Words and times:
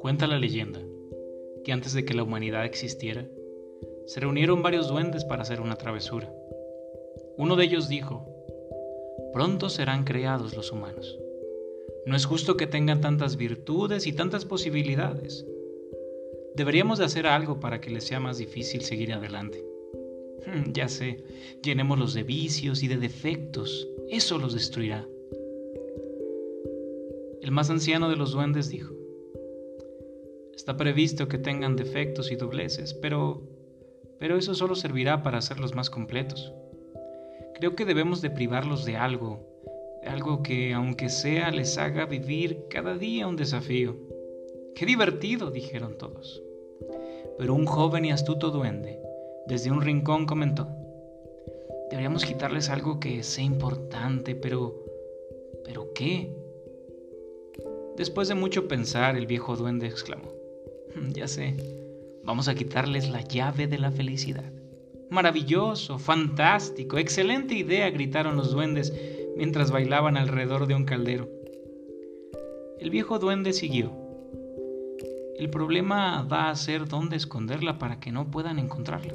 Cuenta 0.00 0.26
la 0.26 0.38
leyenda 0.38 0.80
que 1.64 1.72
antes 1.72 1.92
de 1.92 2.04
que 2.04 2.14
la 2.14 2.22
humanidad 2.22 2.64
existiera, 2.64 3.26
se 4.06 4.20
reunieron 4.20 4.62
varios 4.62 4.88
duendes 4.88 5.24
para 5.24 5.42
hacer 5.42 5.60
una 5.60 5.76
travesura. 5.76 6.32
Uno 7.36 7.56
de 7.56 7.64
ellos 7.64 7.88
dijo, 7.88 8.26
pronto 9.32 9.68
serán 9.68 10.04
creados 10.04 10.56
los 10.56 10.72
humanos. 10.72 11.18
No 12.06 12.16
es 12.16 12.24
justo 12.24 12.56
que 12.56 12.66
tengan 12.66 13.00
tantas 13.00 13.36
virtudes 13.36 14.06
y 14.06 14.12
tantas 14.12 14.44
posibilidades. 14.44 15.46
Deberíamos 16.54 16.98
de 16.98 17.04
hacer 17.04 17.26
algo 17.26 17.60
para 17.60 17.80
que 17.80 17.90
les 17.90 18.04
sea 18.04 18.20
más 18.20 18.38
difícil 18.38 18.82
seguir 18.82 19.12
adelante. 19.12 19.77
Hmm, 20.46 20.72
ya 20.72 20.88
sé, 20.88 21.24
llenémoslos 21.62 22.14
de 22.14 22.22
vicios 22.22 22.82
y 22.82 22.88
de 22.88 22.96
defectos. 22.96 23.88
Eso 24.08 24.38
los 24.38 24.54
destruirá. 24.54 25.06
El 27.42 27.50
más 27.50 27.70
anciano 27.70 28.08
de 28.08 28.16
los 28.16 28.32
duendes 28.32 28.68
dijo, 28.68 28.94
Está 30.54 30.76
previsto 30.76 31.28
que 31.28 31.38
tengan 31.38 31.76
defectos 31.76 32.30
y 32.32 32.36
dobleces, 32.36 32.92
pero 32.92 33.42
pero 34.18 34.36
eso 34.36 34.54
solo 34.54 34.74
servirá 34.74 35.22
para 35.22 35.38
hacerlos 35.38 35.74
más 35.74 35.90
completos. 35.90 36.52
Creo 37.54 37.74
que 37.74 37.84
debemos 37.84 38.20
de 38.20 38.30
privarlos 38.30 38.84
de 38.84 38.96
algo, 38.96 39.40
de 40.02 40.08
algo 40.08 40.42
que 40.42 40.74
aunque 40.74 41.08
sea 41.08 41.50
les 41.50 41.78
haga 41.78 42.06
vivir 42.06 42.64
cada 42.68 42.96
día 42.96 43.26
un 43.26 43.36
desafío. 43.36 43.96
¡Qué 44.74 44.86
divertido! 44.86 45.50
dijeron 45.50 45.96
todos. 45.98 46.42
Pero 47.38 47.54
un 47.54 47.66
joven 47.66 48.04
y 48.04 48.10
astuto 48.10 48.50
duende, 48.50 49.00
desde 49.48 49.70
un 49.70 49.80
rincón, 49.80 50.26
comentó, 50.26 50.68
deberíamos 51.90 52.24
quitarles 52.24 52.68
algo 52.68 53.00
que 53.00 53.22
sea 53.22 53.44
importante, 53.44 54.34
pero... 54.34 54.84
¿pero 55.64 55.92
qué? 55.94 56.34
Después 57.96 58.28
de 58.28 58.34
mucho 58.34 58.68
pensar, 58.68 59.16
el 59.16 59.26
viejo 59.26 59.56
duende 59.56 59.86
exclamó, 59.86 60.38
Mm, 60.94 61.12
ya 61.12 61.28
sé, 61.28 61.54
vamos 62.24 62.48
a 62.48 62.54
quitarles 62.54 63.10
la 63.10 63.20
llave 63.20 63.66
de 63.66 63.78
la 63.78 63.90
felicidad. 63.90 64.52
Maravilloso, 65.10 65.98
fantástico, 65.98 66.98
excelente 66.98 67.54
idea, 67.54 67.90
gritaron 67.90 68.36
los 68.36 68.52
duendes 68.52 68.92
mientras 69.36 69.70
bailaban 69.70 70.16
alrededor 70.16 70.66
de 70.66 70.74
un 70.74 70.84
caldero. 70.84 71.28
El 72.78 72.90
viejo 72.90 73.18
duende 73.18 73.52
siguió. 73.52 73.92
El 75.36 75.50
problema 75.50 76.22
va 76.22 76.50
a 76.50 76.56
ser 76.56 76.88
dónde 76.88 77.16
esconderla 77.16 77.78
para 77.78 78.00
que 78.00 78.12
no 78.12 78.30
puedan 78.30 78.58
encontrarla. 78.58 79.14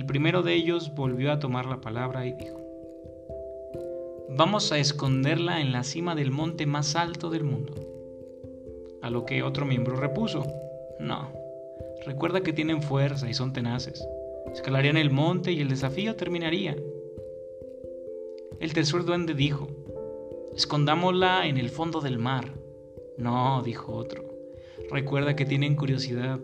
El 0.00 0.06
primero 0.06 0.42
de 0.42 0.54
ellos 0.54 0.94
volvió 0.94 1.30
a 1.30 1.38
tomar 1.40 1.66
la 1.66 1.82
palabra 1.82 2.24
y 2.24 2.32
dijo, 2.32 2.58
Vamos 4.30 4.72
a 4.72 4.78
esconderla 4.78 5.60
en 5.60 5.72
la 5.72 5.84
cima 5.84 6.14
del 6.14 6.30
monte 6.30 6.64
más 6.64 6.96
alto 6.96 7.28
del 7.28 7.44
mundo. 7.44 7.74
A 9.02 9.10
lo 9.10 9.26
que 9.26 9.42
otro 9.42 9.66
miembro 9.66 9.96
repuso, 9.96 10.46
no, 11.00 11.28
recuerda 12.06 12.40
que 12.40 12.54
tienen 12.54 12.82
fuerza 12.82 13.28
y 13.28 13.34
son 13.34 13.52
tenaces. 13.52 14.02
Escalarían 14.54 14.96
el 14.96 15.10
monte 15.10 15.52
y 15.52 15.60
el 15.60 15.68
desafío 15.68 16.16
terminaría. 16.16 16.74
El 18.58 18.72
tercer 18.72 19.04
duende 19.04 19.34
dijo, 19.34 19.68
escondámosla 20.56 21.46
en 21.46 21.58
el 21.58 21.68
fondo 21.68 22.00
del 22.00 22.18
mar. 22.18 22.54
No, 23.18 23.62
dijo 23.62 23.92
otro, 23.92 24.24
recuerda 24.90 25.36
que 25.36 25.44
tienen 25.44 25.76
curiosidad. 25.76 26.40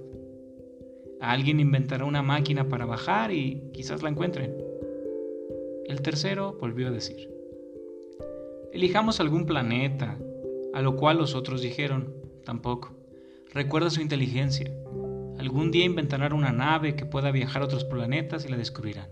Alguien 1.20 1.60
inventará 1.60 2.04
una 2.04 2.22
máquina 2.22 2.68
para 2.68 2.84
bajar 2.84 3.32
y 3.32 3.70
quizás 3.72 4.02
la 4.02 4.10
encuentren. 4.10 4.54
El 5.86 6.02
tercero 6.02 6.56
volvió 6.60 6.88
a 6.88 6.90
decir, 6.90 7.30
elijamos 8.72 9.20
algún 9.20 9.46
planeta, 9.46 10.18
a 10.74 10.82
lo 10.82 10.96
cual 10.96 11.18
los 11.18 11.34
otros 11.34 11.62
dijeron, 11.62 12.14
tampoco. 12.44 12.94
Recuerda 13.52 13.88
su 13.88 14.02
inteligencia. 14.02 14.70
Algún 15.38 15.70
día 15.70 15.84
inventarán 15.84 16.32
una 16.32 16.52
nave 16.52 16.96
que 16.96 17.06
pueda 17.06 17.30
viajar 17.30 17.62
a 17.62 17.66
otros 17.66 17.84
planetas 17.84 18.44
y 18.44 18.48
la 18.48 18.56
descubrirán. 18.56 19.08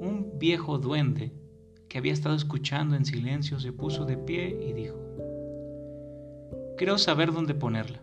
Un 0.00 0.32
viejo 0.38 0.78
duende 0.78 1.32
que 1.88 1.98
había 1.98 2.12
estado 2.12 2.34
escuchando 2.34 2.96
en 2.96 3.04
silencio 3.04 3.60
se 3.60 3.72
puso 3.72 4.04
de 4.04 4.16
pie 4.16 4.56
y 4.68 4.72
dijo, 4.72 4.96
Creo 6.76 6.96
saber 6.96 7.32
dónde 7.32 7.54
ponerla. 7.54 8.02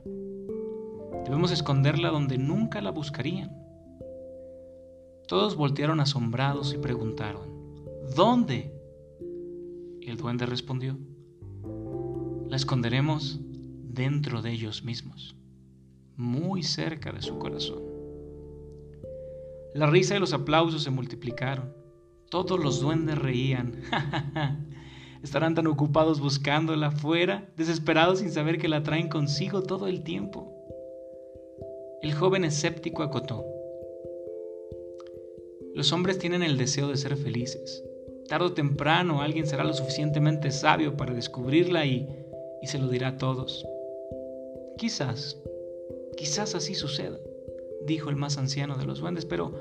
Debemos 1.27 1.51
esconderla 1.51 2.09
donde 2.09 2.38
nunca 2.38 2.79
la 2.79 2.89
buscarían. 2.89 3.51
Todos 5.27 5.57
voltearon 5.57 5.99
asombrados 5.99 6.73
y 6.73 6.77
preguntaron, 6.77 7.83
¿Dónde? 8.15 8.73
Y 9.99 10.09
el 10.09 10.15
duende 10.15 10.45
respondió, 10.45 10.97
la 12.47 12.55
esconderemos 12.55 13.41
dentro 13.43 14.41
de 14.41 14.53
ellos 14.53 14.85
mismos, 14.85 15.35
muy 16.15 16.63
cerca 16.63 17.11
de 17.11 17.21
su 17.21 17.38
corazón. 17.38 17.83
La 19.73 19.88
risa 19.88 20.15
y 20.15 20.19
los 20.19 20.31
aplausos 20.31 20.81
se 20.81 20.91
multiplicaron. 20.91 21.73
Todos 22.29 22.57
los 22.57 22.79
duendes 22.79 23.17
reían. 23.17 23.81
Estarán 25.21 25.55
tan 25.55 25.67
ocupados 25.67 26.21
buscándola 26.21 26.89
fuera, 26.91 27.51
desesperados 27.57 28.19
sin 28.19 28.31
saber 28.31 28.59
que 28.59 28.69
la 28.69 28.81
traen 28.81 29.09
consigo 29.09 29.61
todo 29.61 29.88
el 29.88 30.03
tiempo. 30.03 30.56
El 32.02 32.13
joven 32.13 32.44
escéptico 32.44 33.03
acotó. 33.03 33.46
Los 35.74 35.91
hombres 35.91 36.18
tienen 36.19 36.44
el 36.44 36.58
deseo 36.58 36.88
de 36.88 36.97
ser 36.97 37.16
felices. 37.18 37.84
Tardo 38.28 38.47
o 38.47 38.53
temprano 38.53 39.22
alguien 39.22 39.47
será 39.47 39.63
lo 39.63 39.74
suficientemente 39.74 40.52
sabio 40.52 40.97
para 40.97 41.13
descubrirla 41.13 41.86
y 41.86 42.07
y 42.62 42.68
se 42.68 42.80
lo 42.80 42.88
dirá 42.88 43.09
a 43.09 43.18
todos. 43.18 43.66
Quizás, 44.78 45.38
quizás 46.18 46.56
así 46.56 46.75
suceda, 46.75 47.19
dijo 47.86 48.09
el 48.09 48.16
más 48.16 48.38
anciano 48.38 48.78
de 48.78 48.86
los 48.86 49.00
duendes, 49.00 49.25
pero 49.25 49.53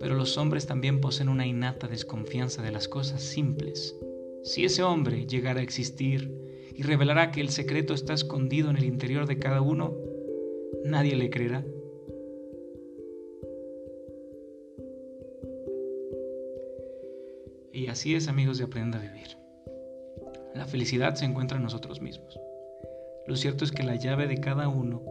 pero 0.00 0.16
los 0.16 0.36
hombres 0.36 0.66
también 0.66 1.00
poseen 1.00 1.28
una 1.28 1.46
innata 1.46 1.86
desconfianza 1.86 2.60
de 2.60 2.72
las 2.72 2.88
cosas 2.88 3.22
simples. 3.22 3.96
Si 4.42 4.64
ese 4.64 4.82
hombre 4.82 5.28
llegara 5.28 5.60
a 5.60 5.62
existir 5.62 6.28
y 6.74 6.82
revelara 6.82 7.30
que 7.30 7.40
el 7.40 7.50
secreto 7.50 7.94
está 7.94 8.12
escondido 8.12 8.68
en 8.68 8.76
el 8.76 8.82
interior 8.82 9.26
de 9.26 9.38
cada 9.38 9.60
uno, 9.60 9.94
nadie 10.84 11.16
le 11.16 11.30
creerá. 11.30 11.64
Y 17.72 17.86
así 17.86 18.14
es, 18.14 18.28
amigos, 18.28 18.58
de 18.58 18.64
Aprenda 18.64 18.98
a 18.98 19.02
Vivir. 19.02 19.36
La 20.54 20.66
felicidad 20.66 21.14
se 21.14 21.24
encuentra 21.24 21.56
en 21.56 21.64
nosotros 21.64 22.00
mismos. 22.00 22.38
Lo 23.26 23.36
cierto 23.36 23.64
es 23.64 23.72
que 23.72 23.82
la 23.82 23.96
llave 23.96 24.26
de 24.26 24.38
cada 24.38 24.68
uno 24.68 25.02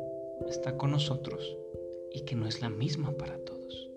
está 0.48 0.78
con 0.78 0.92
nosotros 0.92 1.58
y 2.14 2.22
que 2.22 2.36
no 2.36 2.46
es 2.48 2.62
la 2.62 2.70
misma 2.70 3.12
para 3.14 3.38
todos. 3.38 3.90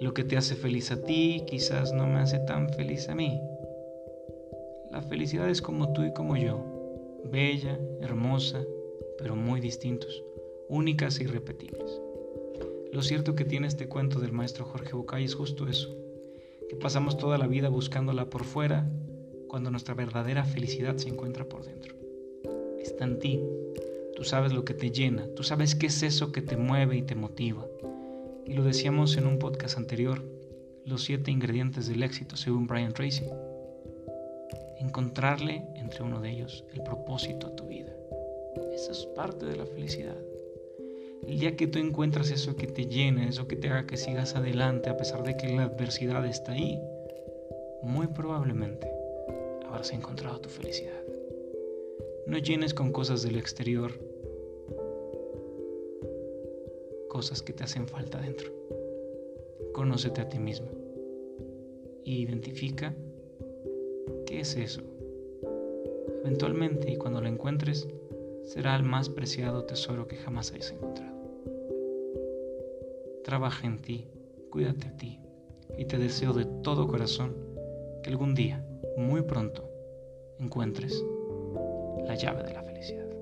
Lo 0.00 0.14
que 0.14 0.24
te 0.24 0.36
hace 0.36 0.54
feliz 0.54 0.90
a 0.90 1.02
ti 1.02 1.44
quizás 1.46 1.92
no 1.92 2.06
me 2.06 2.20
hace 2.20 2.38
tan 2.40 2.70
feliz 2.70 3.08
a 3.08 3.14
mí. 3.14 3.40
La 4.90 5.02
felicidad 5.02 5.48
es 5.48 5.60
como 5.60 5.92
tú 5.92 6.04
y 6.04 6.12
como 6.12 6.36
yo, 6.36 6.64
bella, 7.24 7.78
hermosa, 8.00 8.64
pero 9.18 9.36
muy 9.36 9.60
distintos, 9.60 10.24
únicas 10.68 11.18
e 11.18 11.24
irrepetibles. 11.24 12.00
Lo 12.92 13.02
cierto 13.02 13.34
que 13.34 13.44
tiene 13.44 13.66
este 13.66 13.88
cuento 13.88 14.20
del 14.20 14.32
maestro 14.32 14.64
Jorge 14.64 14.94
Bucay 14.94 15.24
es 15.24 15.34
justo 15.34 15.68
eso, 15.68 15.94
que 16.68 16.76
pasamos 16.76 17.16
toda 17.16 17.38
la 17.38 17.46
vida 17.46 17.68
buscándola 17.68 18.30
por 18.30 18.44
fuera 18.44 18.88
cuando 19.48 19.70
nuestra 19.70 19.94
verdadera 19.94 20.44
felicidad 20.44 20.96
se 20.96 21.08
encuentra 21.08 21.44
por 21.44 21.64
dentro. 21.64 21.94
Está 22.78 23.04
en 23.04 23.18
ti. 23.18 23.42
Tú 24.14 24.24
sabes 24.24 24.52
lo 24.52 24.64
que 24.64 24.74
te 24.74 24.90
llena, 24.90 25.26
tú 25.36 25.42
sabes 25.42 25.74
qué 25.74 25.86
es 25.86 26.02
eso 26.02 26.32
que 26.32 26.42
te 26.42 26.56
mueve 26.56 26.96
y 26.96 27.02
te 27.02 27.14
motiva. 27.14 27.66
Y 28.44 28.54
lo 28.54 28.64
decíamos 28.64 29.16
en 29.16 29.26
un 29.26 29.38
podcast 29.38 29.76
anterior, 29.76 30.22
los 30.84 31.04
siete 31.04 31.30
ingredientes 31.30 31.86
del 31.86 32.02
éxito 32.02 32.36
según 32.36 32.66
Brian 32.66 32.92
Tracy. 32.92 33.26
Encontrarle 34.80 35.64
entre 35.76 36.02
uno 36.02 36.20
de 36.20 36.30
ellos 36.30 36.64
el 36.72 36.82
propósito 36.82 37.46
a 37.46 37.54
tu 37.54 37.66
vida. 37.66 37.92
Eso 38.74 38.92
es 38.92 39.06
parte 39.14 39.46
de 39.46 39.56
la 39.56 39.66
felicidad. 39.66 40.16
El 41.28 41.40
día 41.40 41.56
que 41.56 41.66
tú 41.66 41.78
encuentras 41.78 42.30
eso 42.30 42.56
que 42.56 42.66
te 42.66 42.86
llena, 42.86 43.28
eso 43.28 43.46
que 43.46 43.54
te 43.54 43.68
haga 43.68 43.86
que 43.86 43.98
sigas 43.98 44.34
adelante 44.34 44.88
a 44.88 44.96
pesar 44.96 45.24
de 45.24 45.36
que 45.36 45.54
la 45.54 45.64
adversidad 45.64 46.24
está 46.24 46.52
ahí, 46.52 46.80
muy 47.82 48.06
probablemente 48.06 48.90
habrás 49.66 49.92
encontrado 49.92 50.40
tu 50.40 50.48
felicidad. 50.48 51.02
No 52.26 52.38
llenes 52.38 52.72
con 52.72 52.92
cosas 52.92 53.22
del 53.22 53.36
exterior 53.36 53.92
cosas 57.10 57.42
que 57.42 57.52
te 57.52 57.64
hacen 57.64 57.86
falta 57.86 58.18
dentro. 58.22 58.50
Conócete 59.74 60.22
a 60.22 60.30
ti 60.30 60.38
mismo 60.38 60.68
e 62.06 62.10
identifica 62.10 62.94
qué 64.24 64.40
es 64.40 64.56
eso. 64.56 64.80
Eventualmente 66.24 66.90
y 66.90 66.96
cuando 66.96 67.20
lo 67.20 67.28
encuentres, 67.28 67.86
será 68.44 68.74
el 68.76 68.82
más 68.82 69.10
preciado 69.10 69.64
tesoro 69.64 70.08
que 70.08 70.16
jamás 70.16 70.52
hayas 70.52 70.72
encontrado. 70.72 71.17
Trabaja 73.28 73.66
en 73.66 73.82
ti, 73.82 74.08
cuídate 74.50 74.88
a 74.88 74.96
ti, 74.96 75.20
y 75.76 75.84
te 75.84 75.98
deseo 75.98 76.32
de 76.32 76.46
todo 76.62 76.88
corazón 76.88 77.36
que 78.02 78.08
algún 78.08 78.34
día, 78.34 78.66
muy 78.96 79.20
pronto, 79.20 79.70
encuentres 80.38 81.04
la 82.06 82.14
llave 82.14 82.44
de 82.44 82.54
la 82.54 82.62
felicidad. 82.62 83.17